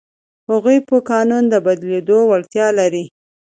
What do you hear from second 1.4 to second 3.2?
د بدلېدو وړتیا لرله.